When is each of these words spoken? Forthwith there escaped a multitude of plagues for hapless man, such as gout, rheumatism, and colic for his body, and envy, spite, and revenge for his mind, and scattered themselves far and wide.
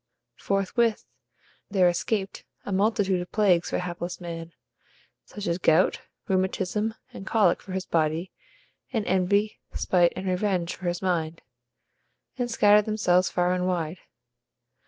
Forthwith 0.39 1.05
there 1.69 1.87
escaped 1.87 2.43
a 2.65 2.71
multitude 2.71 3.21
of 3.21 3.31
plagues 3.31 3.69
for 3.69 3.77
hapless 3.77 4.19
man, 4.19 4.51
such 5.25 5.45
as 5.45 5.59
gout, 5.59 6.01
rheumatism, 6.27 6.95
and 7.13 7.27
colic 7.27 7.61
for 7.61 7.73
his 7.73 7.85
body, 7.85 8.31
and 8.91 9.05
envy, 9.05 9.59
spite, 9.75 10.13
and 10.15 10.27
revenge 10.27 10.73
for 10.73 10.87
his 10.87 11.03
mind, 11.03 11.43
and 12.35 12.49
scattered 12.49 12.85
themselves 12.85 13.29
far 13.29 13.53
and 13.53 13.67
wide. 13.67 13.99